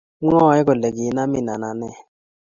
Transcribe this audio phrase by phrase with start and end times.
[0.25, 1.97] mau kole kinamin anan nee